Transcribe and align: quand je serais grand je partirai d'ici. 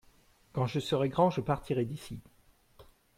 quand 0.51 0.65
je 0.65 0.79
serais 0.79 1.09
grand 1.09 1.29
je 1.29 1.41
partirai 1.41 1.85
d'ici. 1.85 2.23